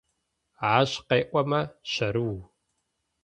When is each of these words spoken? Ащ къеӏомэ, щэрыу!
Ащ 0.75 0.91
къеӏомэ, 1.07 1.61
щэрыу! 1.91 2.35